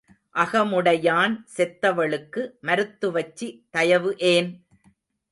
[0.35, 4.49] அகமுடையான் செத்தவளுக்கு மருத்துவச்சி தயவு ஏன்?